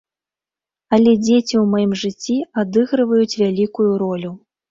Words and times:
Але 0.95 1.11
дзеці 1.25 1.55
ў 1.59 1.65
маім 1.75 1.91
жыцці 2.05 2.37
адыгрываюць 2.63 3.39
вялікую 3.45 3.91
ролю. 4.03 4.31